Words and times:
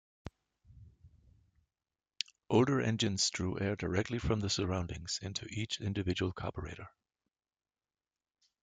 Older 2.49 2.81
engines 2.81 3.29
drew 3.29 3.59
air 3.59 3.75
directly 3.75 4.17
from 4.17 4.39
the 4.39 4.49
surroundings 4.49 5.19
into 5.21 5.45
each 5.51 5.79
individual 5.79 6.31
carburetor. 6.33 6.89